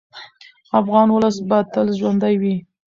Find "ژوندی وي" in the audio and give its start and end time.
1.99-2.55